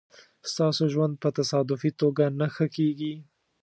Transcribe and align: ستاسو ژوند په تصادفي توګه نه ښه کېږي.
ستاسو 0.51 0.83
ژوند 0.93 1.13
په 1.21 1.29
تصادفي 1.37 1.91
توګه 2.01 2.25
نه 2.39 2.47
ښه 2.53 2.65
کېږي. 2.75 3.13